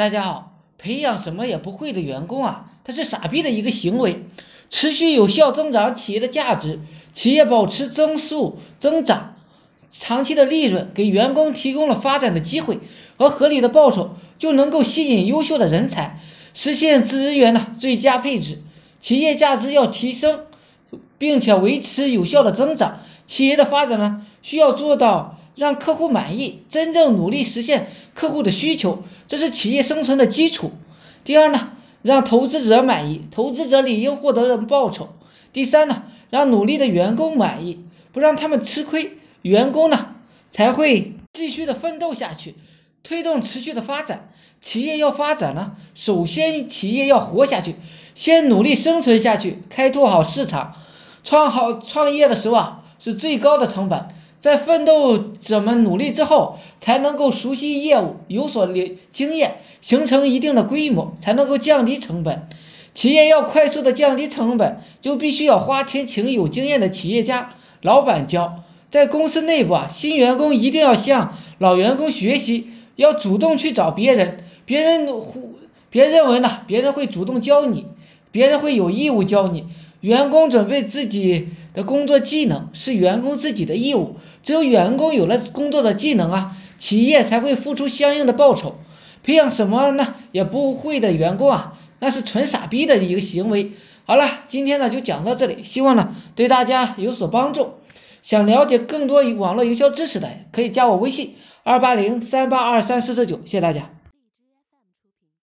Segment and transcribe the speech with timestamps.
[0.00, 4.24] 大家好，培养什么也不会的员工啊，他是傻逼的一个行为。
[4.70, 6.80] 持续有效增长企业的价值，
[7.12, 9.34] 企业保持增速增长，
[9.90, 12.78] 长期的利润给员工提供了发展的机会
[13.18, 16.18] 和合理的报酬，就能够吸引优秀的人才，
[16.54, 18.62] 实现资源的最佳配置。
[19.02, 20.44] 企业价值要提升，
[21.18, 25.36] 并且维持有效的增长，企业的发展呢，需要做到。
[25.60, 30.72] 让客户满意，真正努力实现客户的需求，这是企业生存的基础。
[31.22, 35.10] 第二呢，让投资者满意，投资者理应获得的报酬。
[35.52, 40.14] 第三呢，让努力的员工满意，不让他们吃亏，员工呢
[40.50, 42.54] 才会继续的奋斗下去，
[43.02, 44.30] 推动持续的发展。
[44.62, 47.76] 企业要发展呢，首先企业要活下去，
[48.14, 50.74] 先努力生存下去，开拓好市场。
[51.22, 54.08] 创好创业的时候啊，是最高的成本。
[54.40, 62.48] 在奋斗者们努力之后，才能够熟悉业务，有所经经验，形成一定的规模，才能够降低成本。
[62.94, 67.50] 企业要快速的降低成本，就必须要花钱请有经验的企业家、
[67.82, 68.64] 老板教。
[68.90, 74.44] 在公司内部啊，新员工一定要向老员工学习，要主动去找别人。
[74.64, 75.58] 别人呼，
[75.90, 77.86] 别认为呢，别人会主动教你，
[78.32, 79.66] 别人会有义务教你。
[80.00, 84.16] 员工准备自己的工作技能是员工自己的义务。
[84.42, 88.78] 只有员工有了工作的技能啊，企业才会付出相应的报酬。
[89.22, 93.72] 培养什么呢也不会的员工啊，那是纯傻逼的一个行为。
[94.06, 97.74] 好了，今天呢就讲到这里，希望呢对大家有所帮助。
[98.22, 103.99] 想了解更多网络营销知识的，可以加我微信二八零三八二三四四九，谢谢大家。